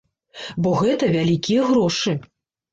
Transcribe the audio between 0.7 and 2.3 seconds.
гэта вялікія грошы.